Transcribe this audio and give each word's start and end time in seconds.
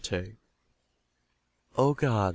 O 1.77 1.93
God! 1.93 2.29